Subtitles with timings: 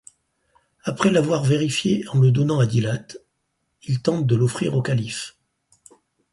[0.83, 3.05] Après l'avoir vérifié en le donnant à Dilat,
[3.83, 5.37] il tente de l'offrir au calife.